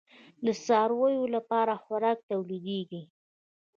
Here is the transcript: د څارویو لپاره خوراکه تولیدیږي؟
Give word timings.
د 0.45 0.47
څارویو 0.65 1.23
لپاره 1.35 1.73
خوراکه 1.83 2.23
تولیدیږي؟ 2.29 3.03